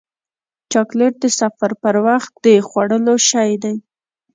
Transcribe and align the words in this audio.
چاکلېټ 0.71 1.13
د 1.23 1.25
سفر 1.39 1.71
پر 1.83 1.95
وخت 2.07 2.31
د 2.45 2.47
خوړلو 2.67 3.15
شی 3.29 3.51
دی. 3.63 3.75